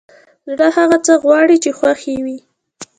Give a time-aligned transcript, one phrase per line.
[0.49, 2.37] زړه هغه څه غواړي چې خوښ يې وي!